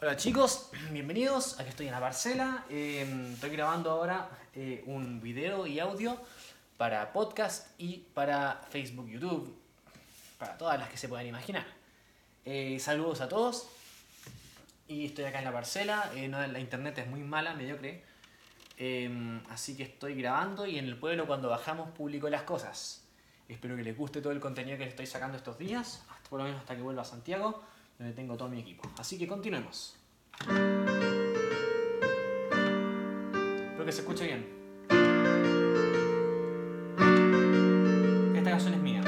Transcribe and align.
Hola 0.00 0.16
chicos, 0.16 0.70
bienvenidos. 0.92 1.58
Aquí 1.58 1.70
estoy 1.70 1.86
en 1.86 1.92
la 1.92 1.98
parcela. 1.98 2.64
Eh, 2.70 3.32
estoy 3.32 3.50
grabando 3.50 3.90
ahora 3.90 4.28
eh, 4.54 4.84
un 4.86 5.20
video 5.20 5.66
y 5.66 5.80
audio 5.80 6.16
para 6.76 7.12
podcast 7.12 7.68
y 7.78 8.04
para 8.14 8.60
Facebook, 8.70 9.08
YouTube, 9.08 9.58
para 10.38 10.56
todas 10.56 10.78
las 10.78 10.88
que 10.88 10.96
se 10.96 11.08
puedan 11.08 11.26
imaginar. 11.26 11.66
Eh, 12.44 12.78
saludos 12.78 13.20
a 13.22 13.28
todos. 13.28 13.68
Y 14.86 15.06
estoy 15.06 15.24
acá 15.24 15.40
en 15.40 15.46
la 15.46 15.52
parcela. 15.52 16.12
eh, 16.14 16.28
no, 16.28 16.46
la 16.46 16.60
internet 16.60 16.96
es 16.98 17.08
muy 17.08 17.24
mala, 17.24 17.54
mediocre. 17.54 18.04
Eh, 18.76 19.40
así 19.50 19.76
que 19.76 19.82
estoy 19.82 20.14
grabando 20.14 20.64
y 20.64 20.78
en 20.78 20.84
el 20.84 20.96
pueblo 20.96 21.26
cuando 21.26 21.48
bajamos 21.48 21.90
publico 21.90 22.30
las 22.30 22.42
cosas. 22.42 23.02
Espero 23.48 23.74
que 23.74 23.82
les 23.82 23.96
guste 23.96 24.20
todo 24.20 24.32
el 24.32 24.38
contenido 24.38 24.78
que 24.78 24.84
les 24.84 24.92
estoy 24.92 25.06
sacando 25.06 25.36
estos 25.36 25.58
días, 25.58 26.04
hasta, 26.08 26.30
por 26.30 26.38
lo 26.38 26.44
menos 26.44 26.60
hasta 26.60 26.76
que 26.76 26.82
vuelva 26.82 27.02
a 27.02 27.04
Santiago, 27.04 27.64
donde 27.98 28.14
tengo 28.14 28.36
todo 28.36 28.48
mi 28.48 28.60
equipo. 28.60 28.88
Así 28.96 29.18
que 29.18 29.26
continuemos. 29.26 29.96
Espero 33.70 33.84
que 33.84 33.92
se 33.92 34.00
escuche 34.00 34.24
bien. 34.24 34.46
Esta 38.36 38.50
canción 38.50 38.74
es 38.74 38.80
mía. 38.80 39.02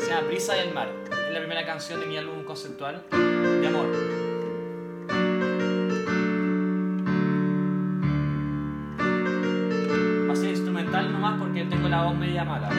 Se 0.00 0.08
llama 0.08 0.26
Brisa 0.26 0.54
del 0.54 0.74
Mar. 0.74 0.88
Es 1.10 1.32
la 1.32 1.38
primera 1.38 1.64
canción 1.64 2.00
de 2.00 2.06
mi 2.06 2.16
álbum 2.16 2.44
conceptual 2.44 3.06
de 3.10 3.66
amor. 3.66 3.86
Va 10.28 10.32
a 10.32 10.36
ser 10.36 10.50
instrumental 10.50 11.12
nomás 11.12 11.40
porque 11.40 11.64
tengo 11.64 11.88
la 11.88 12.02
voz 12.02 12.16
media 12.16 12.44
mala. 12.44 12.70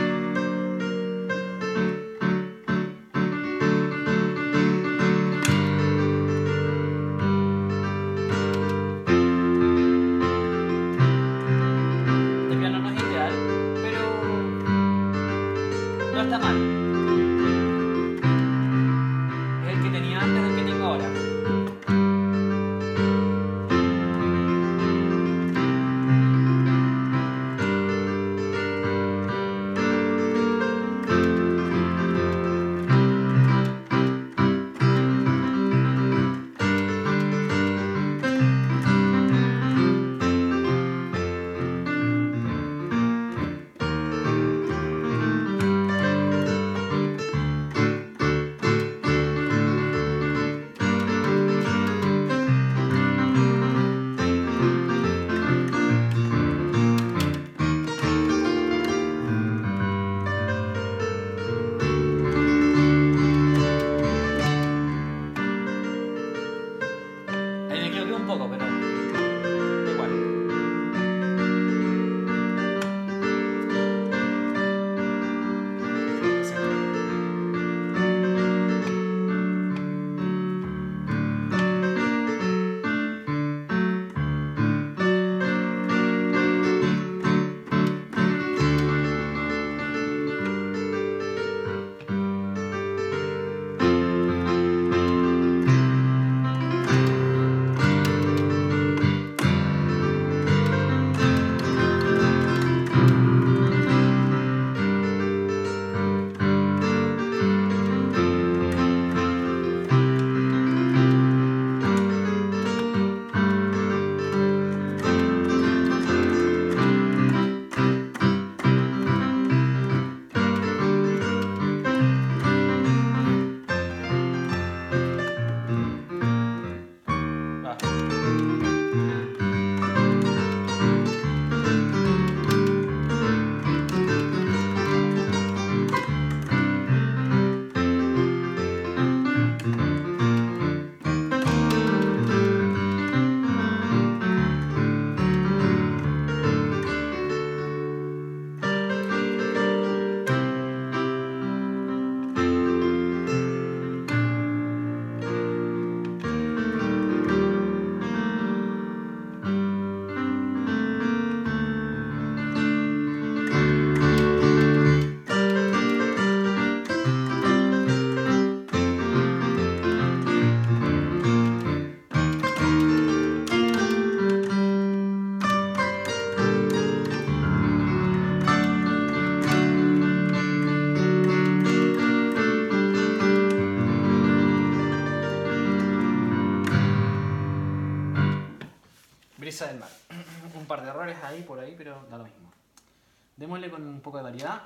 Con 193.69 193.87
un 193.87 193.99
poco 193.99 194.17
de 194.17 194.23
variedad 194.23 194.61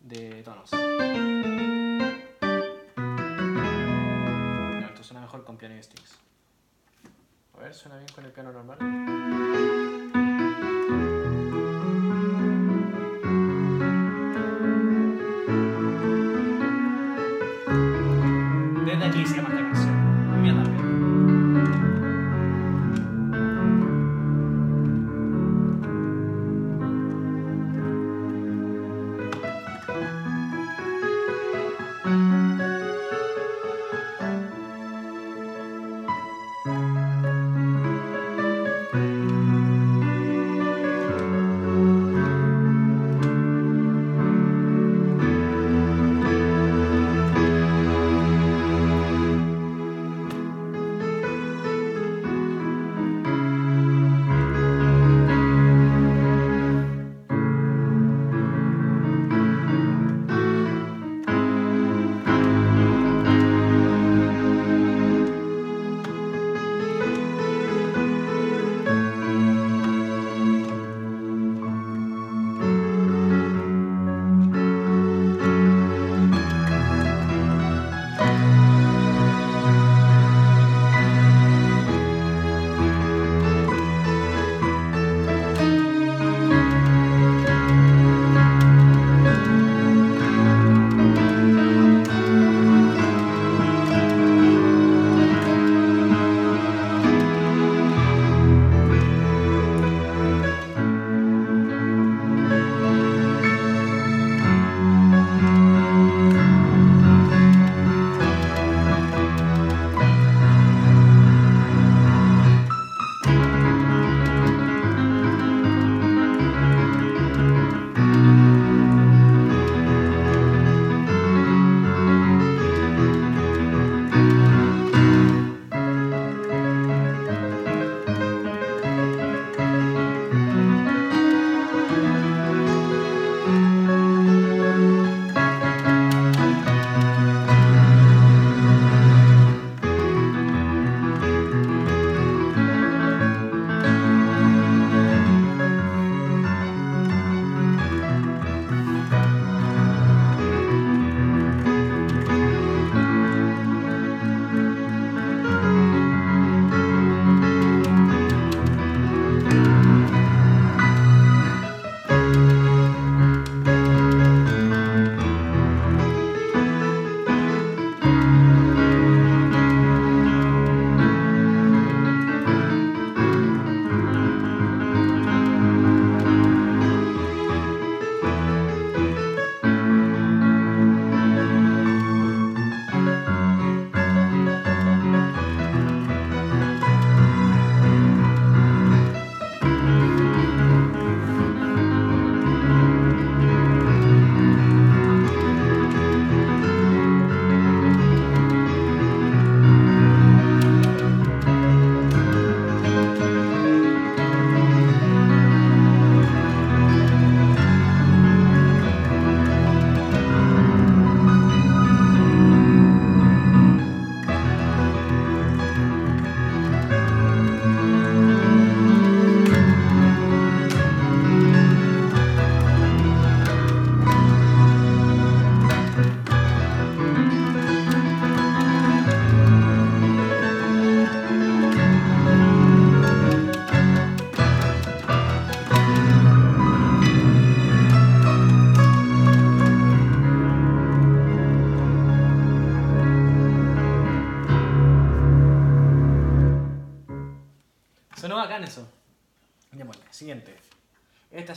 de 0.00 0.42
tonos. 0.42 0.70
No, 4.76 4.86
esto 4.86 5.02
suena 5.02 5.22
mejor 5.22 5.42
con 5.44 5.56
piano 5.56 5.74
y 5.76 5.82
strings. 5.82 6.18
A 7.56 7.60
ver, 7.62 7.72
suena 7.72 7.96
bien 7.96 8.08
con 8.14 8.26
el 8.26 8.32
piano 8.32 8.52
normal. 8.52 8.76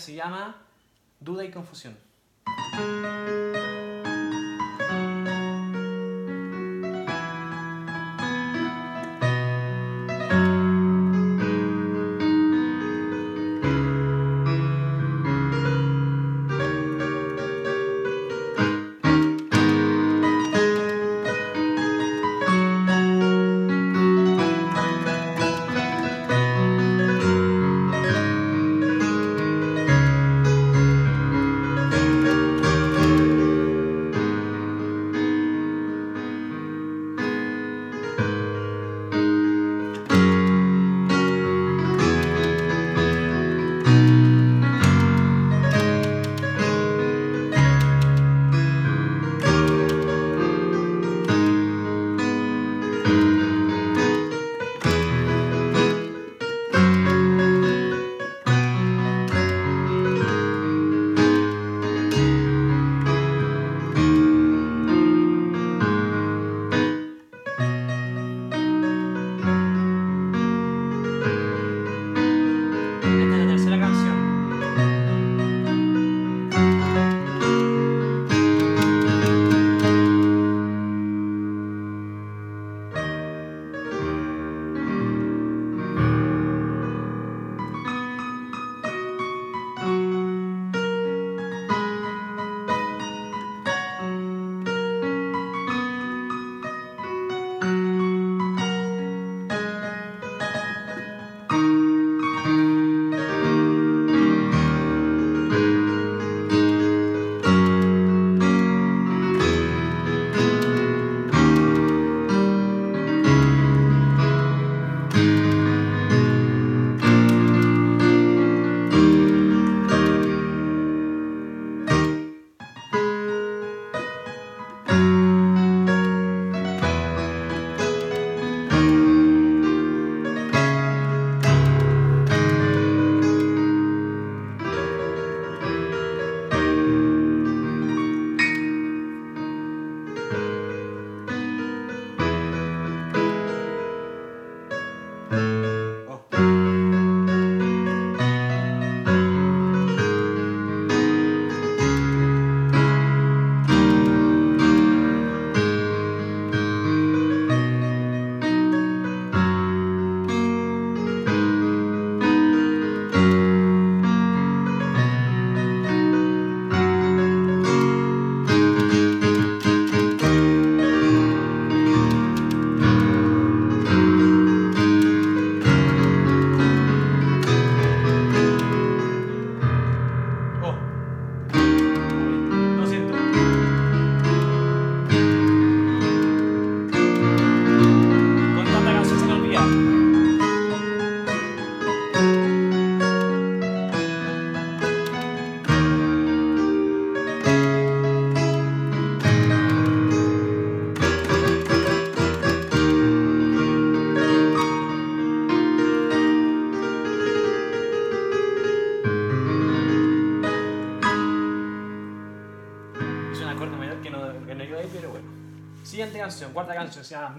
Se 0.04 0.16
llama 0.16 0.58
Duda 1.22 1.46
y 1.46 1.52
Confusión. 1.52 1.98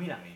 Canción, 0.07 0.34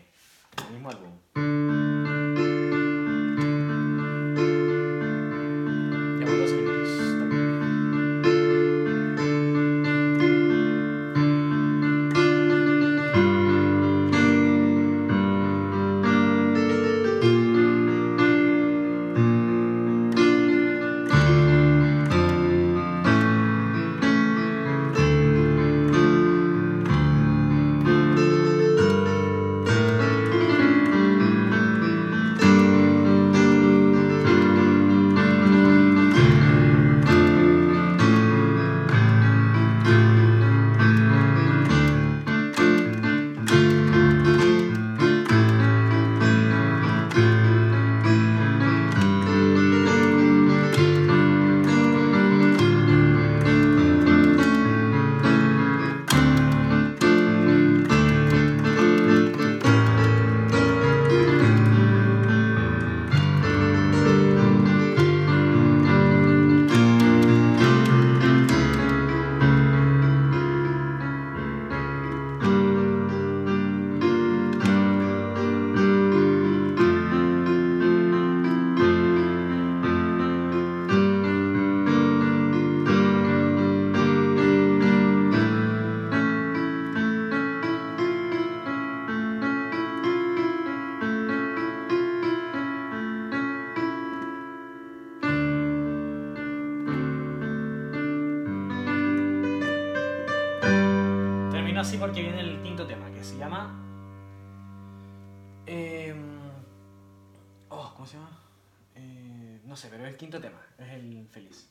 Eh, 108.95 109.59
no 109.65 109.75
sé, 109.75 109.87
pero 109.91 110.03
es 110.03 110.09
el 110.09 110.17
quinto 110.17 110.39
tema, 110.39 110.57
es 110.79 110.89
el 110.93 111.27
feliz. 111.31 111.69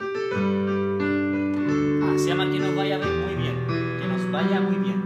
Ah, 0.00 0.06
se 2.16 2.28
llama 2.28 2.50
Que 2.50 2.58
nos 2.58 2.74
vaya 2.74 2.98
muy 2.98 3.34
bien. 3.36 3.54
Que 3.66 4.06
nos 4.08 4.30
vaya 4.32 4.60
muy 4.60 4.76
bien. 4.78 4.97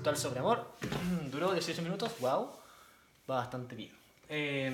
Conceptual 0.00 0.16
sobre 0.16 0.40
amor. 0.40 0.66
Duró 1.30 1.52
18 1.52 1.82
minutos, 1.82 2.12
wow. 2.20 2.50
Va 3.28 3.36
bastante 3.36 3.76
bien. 3.76 3.92
Eh, 4.28 4.72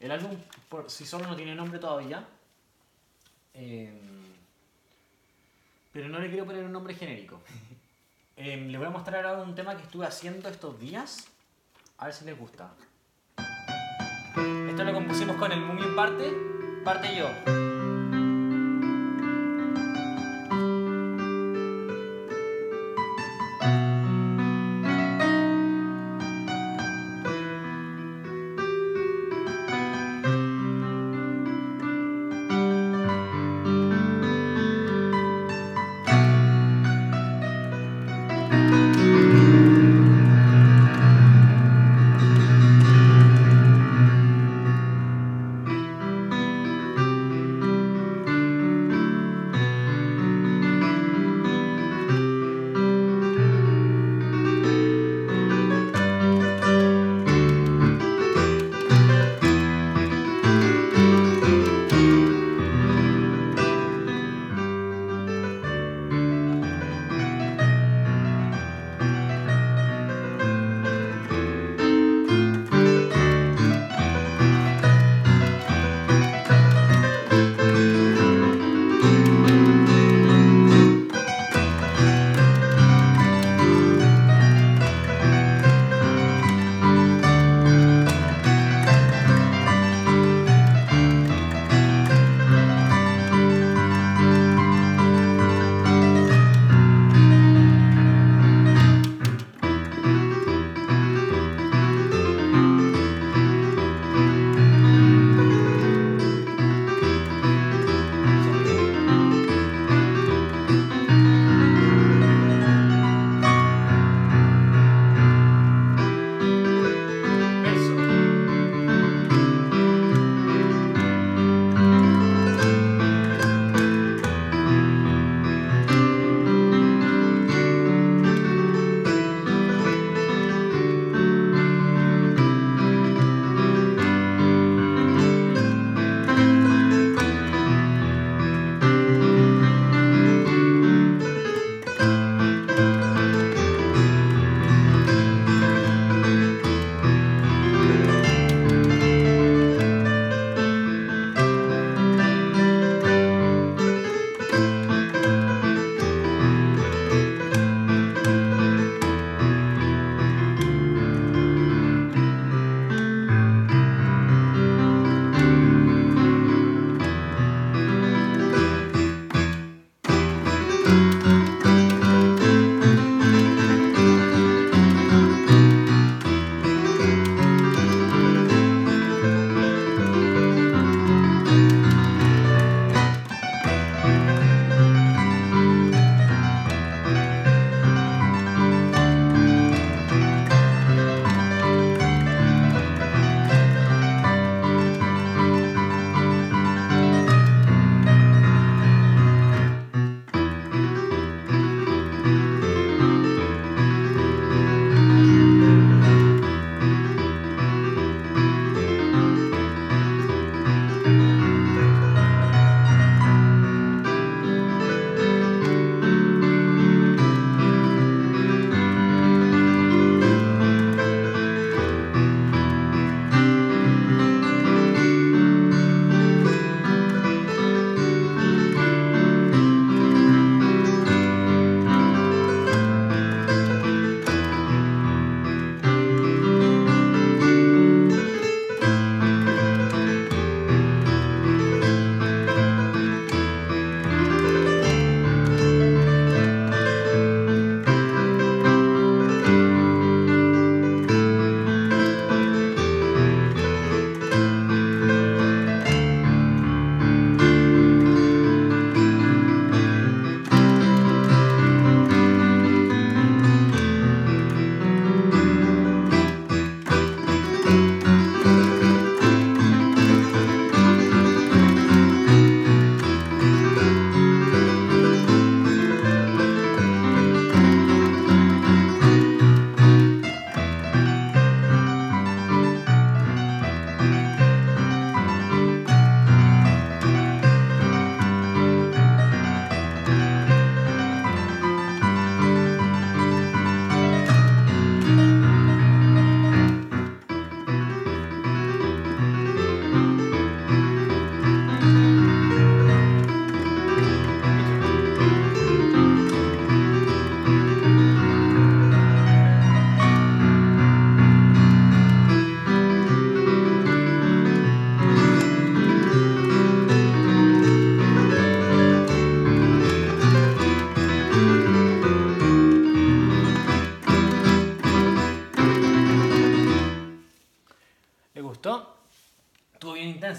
el 0.00 0.10
álbum, 0.10 0.36
por 0.68 0.90
si 0.90 1.06
solo 1.06 1.26
no 1.26 1.36
tiene 1.36 1.54
nombre 1.54 1.78
todavía. 1.78 2.26
Eh, 3.54 3.92
pero 5.92 6.08
no 6.08 6.18
le 6.18 6.28
quiero 6.28 6.44
poner 6.44 6.64
un 6.64 6.72
nombre 6.72 6.94
genérico. 6.94 7.40
Eh, 8.42 8.56
le 8.56 8.78
voy 8.78 8.86
a 8.86 8.90
mostrar 8.90 9.26
ahora 9.26 9.42
un 9.42 9.54
tema 9.54 9.76
que 9.76 9.82
estuve 9.82 10.06
haciendo 10.06 10.48
estos 10.48 10.80
días. 10.80 11.26
A 11.98 12.06
ver 12.06 12.14
si 12.14 12.24
les 12.24 12.38
gusta. 12.38 12.70
Esto 13.36 14.82
lo 14.82 14.94
compusimos 14.94 15.36
con 15.36 15.52
el 15.52 15.60
Moomin 15.60 15.94
Parte 15.94 16.32
Parte 16.82 17.14
yo. 17.14 17.69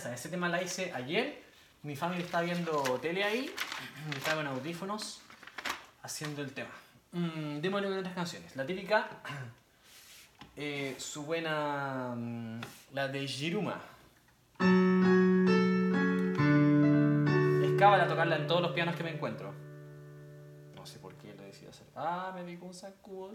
Ese 0.10 0.30
tema 0.30 0.50
la 0.50 0.62
hice 0.62 0.92
ayer. 0.94 1.44
Mi 1.84 1.96
familia 1.96 2.26
está 2.26 2.42
viendo 2.42 2.82
tele 3.02 3.24
ahí. 3.24 3.54
Estaba 4.18 4.42
en 4.42 4.48
audífonos 4.48 5.22
haciendo 6.02 6.42
el 6.42 6.54
tema. 6.54 6.72
Mm, 7.12 7.60
démosle 7.60 7.88
con 7.88 8.00
otras 8.00 8.16
canciones. 8.16 8.56
La 8.56 8.66
típica, 8.66 9.08
eh, 10.56 10.96
su 10.98 11.24
buena, 11.24 12.14
mm, 12.16 12.62
la 12.94 13.08
de 13.10 13.28
Jiruma. 13.28 13.80
Escábala 17.64 18.04
a 18.04 18.08
tocarla 18.08 18.38
en 18.38 18.48
todos 18.48 18.62
los 18.62 18.72
pianos 18.72 18.96
que 18.96 19.04
me 19.04 19.12
encuentro. 19.12 19.54
No 20.76 20.86
sé 20.86 21.00
por 21.00 21.14
qué 21.16 21.34
lo 21.36 21.44
decidí 21.44 21.68
hacer. 21.68 21.86
Ah, 21.96 22.32
me 22.34 22.44
dijo 22.44 22.66
un 22.66 22.74
sacudo. 22.74 23.32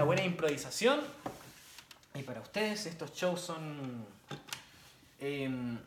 Una 0.00 0.06
buena 0.06 0.24
improvisación. 0.24 0.98
Y 2.14 2.22
para 2.22 2.40
ustedes 2.40 2.86
estos 2.86 3.12
shows 3.12 3.38
son... 3.38 4.06
em, 5.20 5.78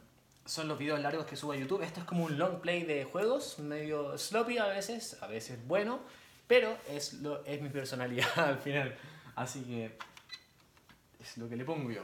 son 0.45 0.67
los 0.67 0.77
videos 0.77 0.99
largos 0.99 1.25
que 1.25 1.35
subo 1.35 1.53
a 1.53 1.55
YouTube. 1.55 1.81
Esto 1.81 2.01
es 2.01 2.05
como 2.05 2.25
un 2.25 2.37
long 2.37 2.59
play 2.59 2.83
de 2.83 3.05
juegos, 3.05 3.57
medio 3.57 4.15
sloppy 4.15 4.59
a 4.59 4.67
veces, 4.67 5.17
a 5.21 5.27
veces 5.27 5.57
bueno, 5.67 5.99
pero 6.47 6.77
es, 6.89 7.17
es 7.45 7.61
mi 7.61 7.69
personalidad 7.69 8.27
al 8.37 8.59
final. 8.59 8.95
Así 9.35 9.63
que 9.63 9.97
es 11.19 11.37
lo 11.37 11.49
que 11.49 11.55
le 11.55 11.65
pongo 11.65 11.89
yo. 11.89 12.03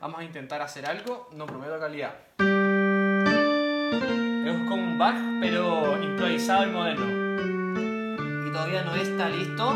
Vamos 0.00 0.20
a 0.20 0.24
intentar 0.24 0.62
hacer 0.62 0.86
algo, 0.86 1.28
no 1.32 1.44
prometo 1.44 1.78
calidad. 1.78 2.16
Es 4.46 4.68
como 4.68 4.76
un 4.76 4.96
bug, 4.96 5.40
pero 5.42 6.02
improvisado 6.02 6.66
y 6.66 6.70
moderno 6.70 7.26
y 8.46 8.52
todavía 8.52 8.82
no 8.82 8.94
está 8.94 9.28
listo, 9.28 9.74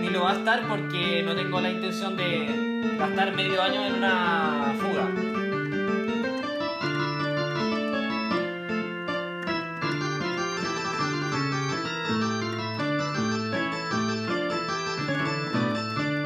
ni 0.00 0.08
lo 0.08 0.22
va 0.22 0.32
a 0.32 0.34
estar 0.34 0.66
porque 0.68 1.22
no 1.24 1.34
tengo 1.34 1.60
la 1.60 1.70
intención 1.70 2.16
de 2.16 2.70
gastar 2.98 3.32
medio 3.34 3.62
año 3.62 3.84
en 3.84 3.94
una 3.94 4.74
fuga. 4.78 5.08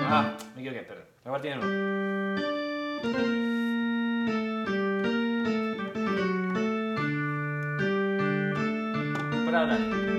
Ah, 0.06 0.36
me 0.54 0.60
equivoqué, 0.60 0.82
perdón. 0.82 1.04
La 1.24 1.30
partida 1.30 1.56
de 1.56 1.60
nuevo. 1.60 1.94
Para 9.46 9.60
hablar. 9.60 10.13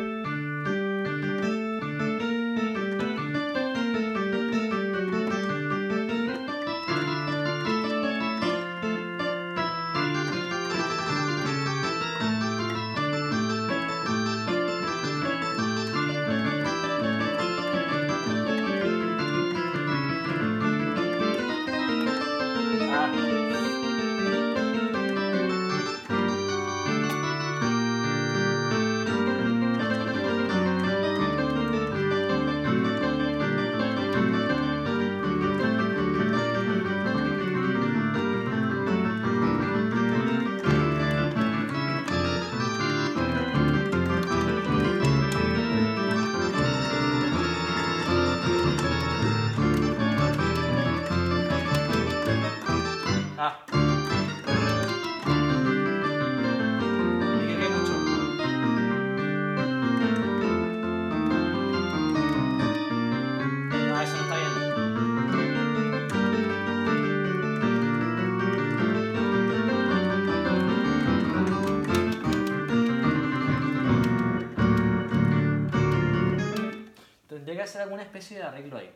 Arreglo 78.56 78.78
ahí. 78.78 78.89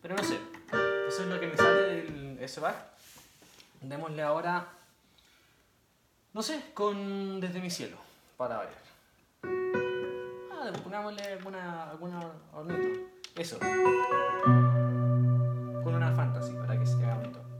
Pero 0.00 0.16
no 0.16 0.24
sé. 0.24 0.40
Eso 1.06 1.22
es 1.22 1.28
lo 1.28 1.38
que 1.38 1.46
me 1.46 1.56
sale 1.56 1.80
del 1.82 2.38
S-Bar. 2.40 2.94
Démosle 3.82 4.22
ahora. 4.22 4.66
No 6.32 6.42
sé, 6.42 6.72
con 6.72 7.38
Desde 7.40 7.60
mi 7.60 7.70
cielo. 7.70 7.98
Para 8.38 8.56
variar. 8.56 8.82
Ah, 10.50 10.72
pongámosle 10.82 11.22
alguna. 11.22 11.90
alguna 11.90 12.32
hornito. 12.54 12.88
Eso. 13.36 13.58
Con 15.84 15.94
una 15.94 16.12
fantasy 16.14 16.54
para 16.54 16.78
que 16.78 16.86
se 16.86 16.94
haga 17.04 17.16
bonito. 17.16 17.51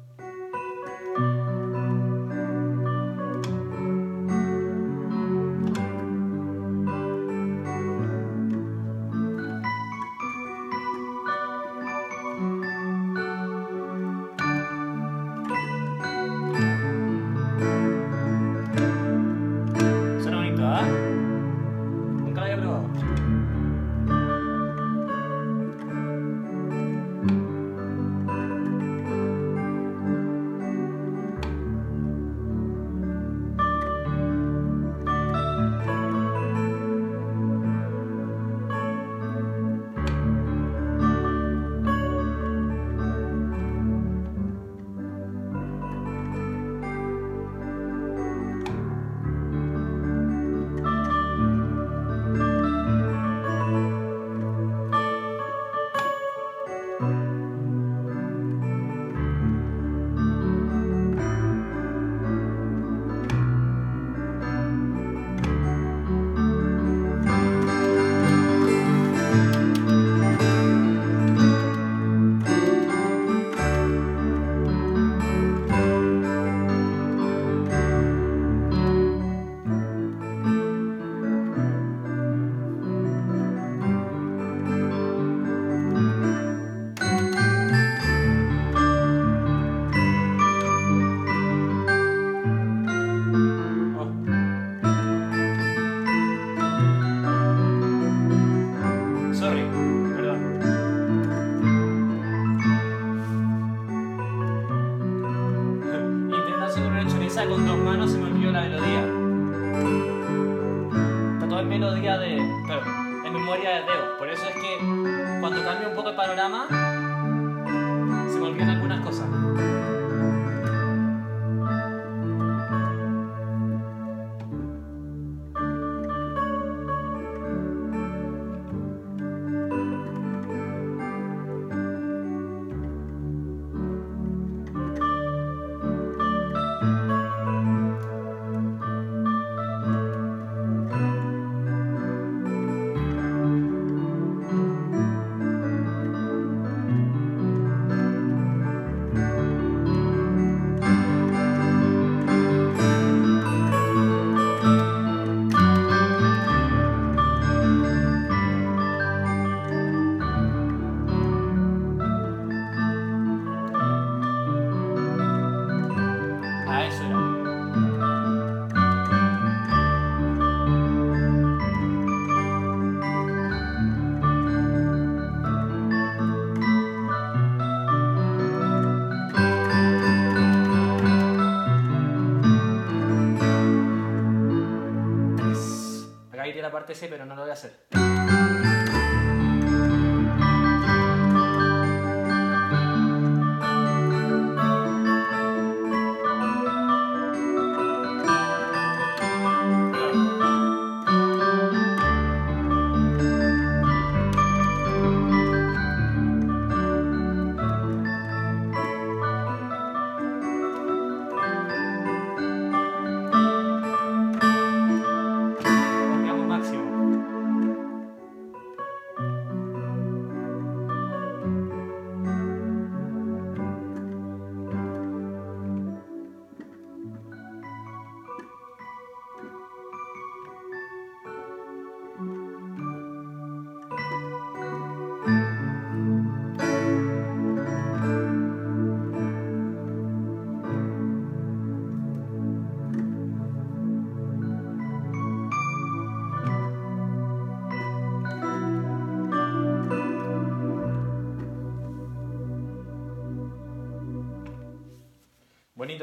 Parte 186.82 187.08
pero 187.08 187.24
no 187.24 187.34
lo 187.36 187.42
voy 187.42 187.50
a 187.50 187.54
hacer. 187.54 187.72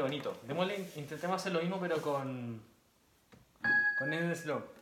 Bonito, 0.02 0.34
bonito. 0.48 0.82
Intentemos 0.96 1.36
hacer 1.36 1.52
lo 1.52 1.60
mismo, 1.60 1.78
pero 1.80 2.00
con. 2.00 2.60
con 3.98 4.12
Endless 4.12 4.46
Love. 4.46 4.79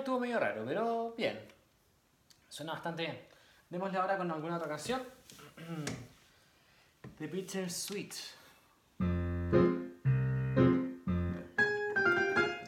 Estuvo 0.00 0.18
medio 0.18 0.38
raro, 0.38 0.64
pero 0.66 1.14
bien. 1.16 1.38
Suena 2.48 2.72
bastante 2.72 3.02
bien. 3.02 3.20
Démosle 3.68 3.98
ahora 3.98 4.18
con 4.18 4.30
alguna 4.30 4.56
otra 4.56 4.68
canción. 4.68 5.02
The 7.18 7.26
Bitter 7.26 7.70
Sweet. 7.70 8.14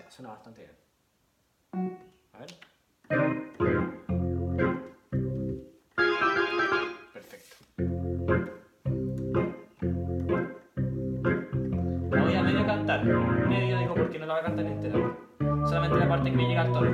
Suena 0.09 0.29
bastante 0.29 0.61
bien. 0.61 1.97
A 2.33 2.39
ver. 2.39 2.55
Perfecto. 7.13 7.57
La 12.11 12.23
voy 12.23 12.35
a 12.35 12.43
medio 12.43 12.67
cantar. 12.67 13.05
Medio 13.05 13.79
digo 13.79 13.95
porque 13.95 14.19
no 14.19 14.27
la 14.27 14.35
voy 14.35 14.43
a 14.43 14.45
cantar 14.45 14.67
entera. 14.67 15.32
Solamente 15.73 16.01
la 16.01 16.07
parte 16.07 16.31
que 16.31 16.37
me 16.37 16.47
llega 16.47 16.61
al 16.61 16.73
tono. 16.75 16.91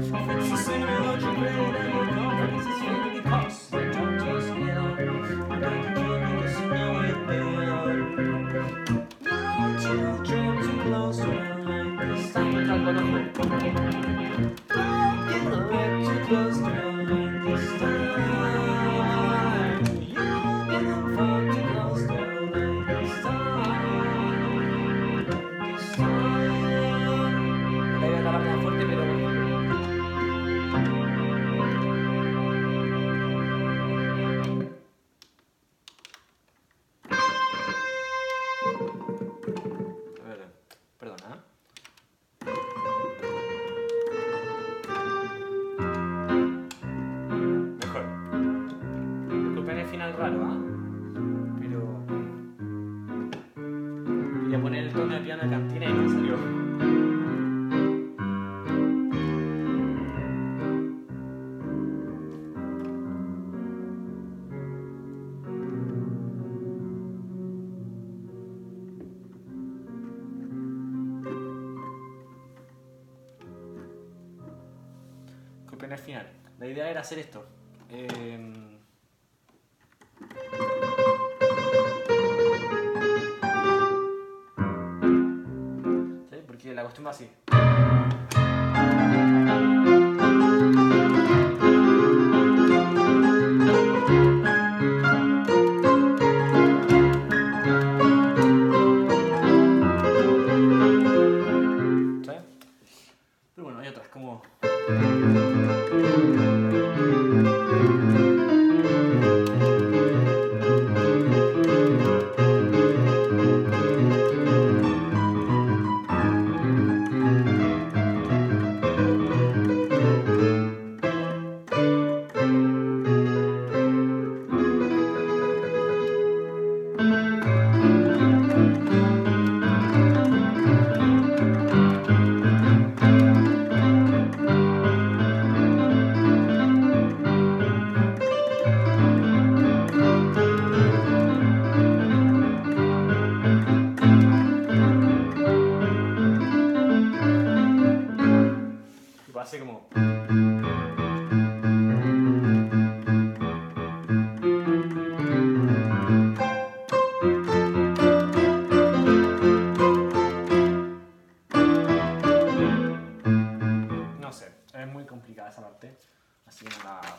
Sing 0.00 0.80
me 0.80 0.94
what 1.04 1.20
you 1.20 1.34
feel. 1.34 2.09
Idea 76.70 76.90
era 76.90 77.00
hacer 77.00 77.18
esto. 77.18 77.44
¿Sí? 86.30 86.36
Porque 86.46 86.74
la 86.74 86.82
cuestión 86.82 87.06
así. 87.08 87.28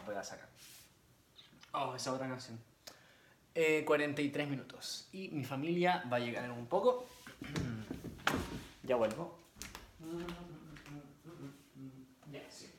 Voy 0.06 0.16
a 0.16 0.24
sacar. 0.24 0.50
Oh, 1.74 1.96
esa 1.96 2.14
otra 2.14 2.28
canción. 2.28 2.60
Eh, 3.54 3.84
43 3.86 4.48
minutos. 4.48 5.08
Y 5.12 5.30
mi 5.30 5.44
familia 5.44 6.04
va 6.12 6.18
a 6.18 6.20
llegar 6.20 6.46
en 6.46 6.52
un 6.52 6.68
poco. 6.68 7.08
ya 8.84 8.96
vuelvo. 8.96 9.38
Ya, 12.32 12.50
sí. 12.50 12.72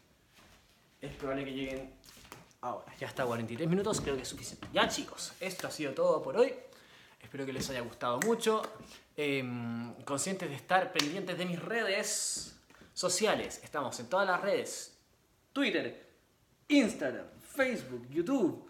Es 1.01 1.15
probable 1.17 1.45
que 1.45 1.53
lleguen 1.53 1.93
ahora. 2.63 2.95
Ya 2.99 3.07
está 3.07 3.25
43 3.25 3.69
minutos, 3.69 4.01
creo 4.01 4.17
que 4.17 4.23
es 4.23 4.29
suficiente. 4.29 4.67
Ya 4.73 4.89
chicos, 4.89 5.33
esto 5.41 5.67
ha 5.67 5.71
sido 5.71 5.93
todo 5.93 6.23
por 6.23 6.37
hoy. 6.37 6.55
Espero 7.21 7.47
que 7.47 7.53
les 7.53 7.69
haya 7.71 7.81
gustado 7.81 8.19
mucho. 8.21 8.63
Em, 9.17 9.95
conscientes 10.05 10.49
de 10.49 10.57
estar 10.57 10.93
pendientes 10.93 11.37
de 11.37 11.45
mis 11.45 11.61
redes 11.61 12.57
sociales. 12.95 13.61
Estamos 13.63 13.99
en 14.01 14.09
todas 14.09 14.27
las 14.27 14.41
redes. 14.41 14.97
Twitter, 15.53 16.12
Instagram, 16.73 17.27
Facebook, 17.39 18.09
YouTube, 18.09 18.67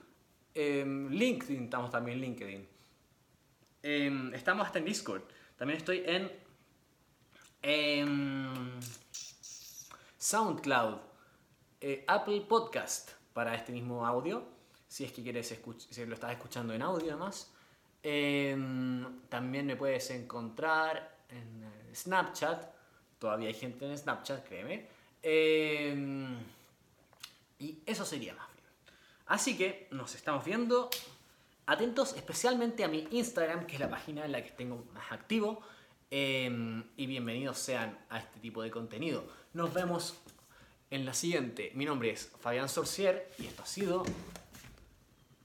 em, 0.55 1.09
LinkedIn. 1.09 1.65
Estamos 1.65 1.91
también 1.91 2.19
en 2.19 2.23
LinkedIn. 2.25 2.69
Em, 3.81 4.35
estamos 4.35 4.67
hasta 4.67 4.81
en 4.81 4.85
Discord. 4.85 5.23
También 5.57 5.79
estoy 5.79 6.03
en 6.05 6.31
em, 7.63 8.81
SoundCloud, 10.19 10.99
eh, 11.81 12.05
Apple 12.09 12.41
Podcast 12.49 13.13
para 13.33 13.55
este 13.55 13.71
mismo 13.71 14.05
audio, 14.05 14.49
si 14.89 15.05
es 15.05 15.13
que 15.13 15.23
quieres 15.23 15.57
si 15.89 16.05
lo 16.05 16.15
estás 16.15 16.33
escuchando 16.33 16.75
en 16.75 16.83
audio 16.83 17.13
además. 17.13 17.53
Em, 18.03 19.21
también 19.29 19.67
me 19.67 19.77
puedes 19.77 20.11
encontrar 20.11 21.19
en 21.29 21.63
eh, 21.63 21.95
Snapchat, 21.95 22.69
todavía 23.21 23.47
hay 23.47 23.55
gente 23.55 23.87
en 23.87 23.97
Snapchat, 23.97 24.45
créeme. 24.45 24.89
Y 27.63 27.81
eso 27.87 28.05
sería 28.05 28.35
más 28.35 28.49
bien. 28.57 28.67
Así 29.27 29.57
que 29.57 29.87
nos 29.93 30.17
estamos 30.17 30.45
viendo. 30.45 30.91
Atentos 31.67 32.13
especialmente 32.17 32.83
a 32.83 32.89
mi 32.89 33.07
Instagram, 33.13 33.67
que 33.67 33.75
es 33.75 33.81
la 33.81 33.89
página 33.89 34.25
en 34.25 34.33
la 34.33 34.43
que 34.43 34.51
tengo 34.51 34.85
más 34.93 35.13
activo. 35.13 35.63
Em, 36.11 36.83
y 36.97 37.07
bienvenidos 37.07 37.59
sean 37.59 37.97
a 38.11 38.19
este 38.19 38.41
tipo 38.41 38.65
de 38.65 38.73
contenido. 38.73 39.25
Nos 39.53 39.73
vemos 39.73 40.17
en 40.91 41.05
la 41.07 41.15
siguiente. 41.15 41.71
Mi 41.77 41.85
nombre 41.85 42.11
es 42.11 42.33
Fabián 42.41 42.69
Sorcier 42.69 43.31
y 43.39 43.47
esto 43.47 43.63
ha 43.63 43.67
sido 43.67 44.03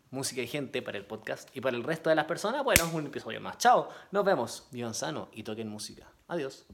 música 0.09 0.41
y 0.41 0.47
gente 0.47 0.81
para 0.81 0.97
el 0.97 1.05
podcast. 1.05 1.55
Y 1.55 1.61
para 1.61 1.77
el 1.77 1.83
resto 1.83 2.09
de 2.09 2.15
las 2.15 2.25
personas, 2.25 2.63
bueno, 2.63 2.83
es 2.83 2.91
un 2.91 3.05
episodio 3.05 3.39
más. 3.41 3.59
Chao, 3.59 3.89
nos 4.09 4.25
vemos. 4.25 4.67
Vivan 4.71 4.95
sano 4.95 5.29
y 5.33 5.43
toquen 5.43 5.69
música. 5.69 6.07
Adiós. 6.29 6.65